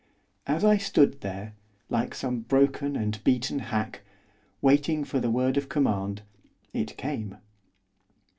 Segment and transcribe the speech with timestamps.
[0.47, 1.53] As I stood there,
[1.87, 4.01] like some broken and beaten hack,
[4.59, 6.23] waiting for the word of command,
[6.73, 7.37] it came.